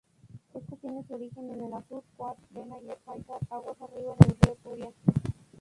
Esta 0.55 0.75
tiene 0.77 1.03
su 1.05 1.13
origen 1.13 1.51
en 1.51 1.63
el 1.63 1.73
azud 1.75 2.01
Cuart-Benáger-Faitanar, 2.17 3.45
aguas 3.51 3.77
arriba, 3.83 4.15
en 4.21 4.31
el 4.31 4.37
río 4.41 4.55
Turia. 4.63 4.91